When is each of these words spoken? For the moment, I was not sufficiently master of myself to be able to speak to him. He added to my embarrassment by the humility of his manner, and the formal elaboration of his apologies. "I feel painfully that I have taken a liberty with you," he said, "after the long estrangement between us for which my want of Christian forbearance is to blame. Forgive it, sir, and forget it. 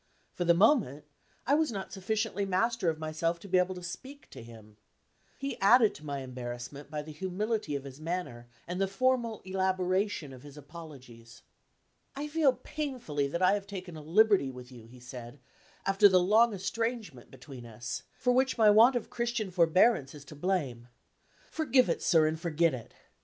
For 0.33 0.45
the 0.45 0.55
moment, 0.55 1.05
I 1.45 1.53
was 1.53 1.71
not 1.71 1.93
sufficiently 1.93 2.43
master 2.43 2.89
of 2.89 2.97
myself 2.97 3.39
to 3.41 3.47
be 3.47 3.59
able 3.59 3.75
to 3.75 3.83
speak 3.83 4.27
to 4.31 4.41
him. 4.41 4.77
He 5.37 5.59
added 5.61 5.93
to 5.93 6.03
my 6.07 6.21
embarrassment 6.21 6.89
by 6.89 7.03
the 7.03 7.11
humility 7.11 7.75
of 7.75 7.83
his 7.83 8.01
manner, 8.01 8.47
and 8.67 8.81
the 8.81 8.87
formal 8.87 9.43
elaboration 9.45 10.33
of 10.33 10.41
his 10.41 10.57
apologies. 10.57 11.43
"I 12.15 12.27
feel 12.27 12.53
painfully 12.53 13.27
that 13.27 13.43
I 13.43 13.53
have 13.53 13.67
taken 13.67 13.95
a 13.95 14.01
liberty 14.01 14.49
with 14.49 14.71
you," 14.71 14.87
he 14.87 14.99
said, 14.99 15.39
"after 15.85 16.09
the 16.09 16.19
long 16.19 16.51
estrangement 16.51 17.29
between 17.29 17.67
us 17.67 18.01
for 18.17 18.33
which 18.33 18.57
my 18.57 18.71
want 18.71 18.95
of 18.95 19.11
Christian 19.11 19.51
forbearance 19.51 20.15
is 20.15 20.25
to 20.25 20.35
blame. 20.35 20.87
Forgive 21.51 21.89
it, 21.89 22.01
sir, 22.01 22.25
and 22.25 22.39
forget 22.39 22.73
it. 22.73 22.95